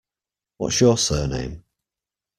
What's 0.57 0.81
your 0.81 0.97
surname? 0.97 1.63